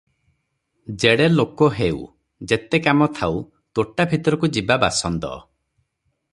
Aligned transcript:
ଯେଡ଼େ 1.03 1.27
ଲୋକ 1.33 1.67
ହେଉ, 1.75 1.99
ଯେତେ 2.53 2.81
କାମ 2.87 3.09
ଥାଉ 3.21 3.39
ତୋଟା 3.79 4.09
ଭିତରକୁ 4.15 4.53
ଯିବା 4.59 4.83
ବାସନ୍ଦ। 4.87 5.35